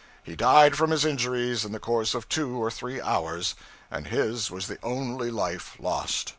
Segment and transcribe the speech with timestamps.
[0.23, 3.53] He died from his injuries in the course of two or three hours,
[3.91, 6.29] and his was the only life lost.